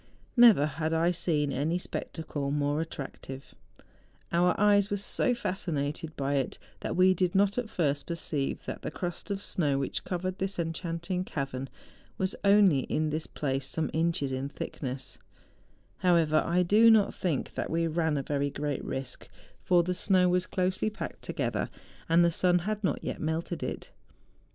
Never 0.35 0.65
had 0.65 0.95
I 0.95 1.11
seen 1.11 1.53
any 1.53 1.77
spectacle 1.77 2.49
more 2.49 2.81
at 2.81 2.89
THE 2.89 2.95
JUNGFRAU. 2.95 3.05
65 3.11 3.37
tractive; 3.37 3.43
our 4.31 4.59
eyes 4.59 4.89
were 4.89 4.97
so 4.97 5.35
fascinated 5.35 6.15
by 6.15 6.37
it 6.37 6.57
that 6.79 6.95
we 6.95 7.13
did 7.13 7.35
not 7.35 7.59
at 7.59 7.69
first 7.69 8.07
perceive 8.07 8.65
that 8.65 8.81
the 8.81 8.89
crust 8.89 9.29
of 9.29 9.43
snow 9.43 9.77
which 9.77 10.03
covered 10.03 10.39
this 10.39 10.57
enchanting 10.57 11.23
cavern 11.23 11.69
was 12.17 12.35
only 12.43 12.79
in 12.79 13.11
this 13.11 13.27
place 13.27 13.67
some 13.67 13.91
inches 13.93 14.31
in 14.31 14.49
thickness; 14.49 15.19
however, 15.99 16.41
I 16.43 16.63
do 16.63 16.89
not 16.89 17.13
think 17.13 17.53
that 17.53 17.69
we 17.69 17.85
ran 17.85 18.17
a 18.17 18.23
very 18.23 18.49
great 18.49 18.83
risk, 18.83 19.29
for 19.63 19.83
the 19.83 19.93
snow 19.93 20.27
was 20.29 20.47
closely 20.47 20.89
packed 20.89 21.21
together, 21.21 21.69
and 22.09 22.25
the 22.25 22.31
sun 22.31 22.57
had 22.65 22.83
not 22.83 23.03
yet 23.03 23.21
melted 23.21 23.61
it. 23.61 23.91